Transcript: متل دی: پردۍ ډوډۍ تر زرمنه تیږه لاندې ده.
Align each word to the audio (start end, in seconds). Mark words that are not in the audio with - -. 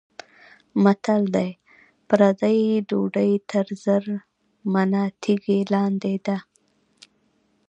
متل 0.83 1.21
دی: 1.35 1.49
پردۍ 2.07 2.59
ډوډۍ 2.89 3.31
تر 3.49 3.65
زرمنه 3.83 5.03
تیږه 5.21 5.59
لاندې 5.73 6.15
ده. 6.25 6.37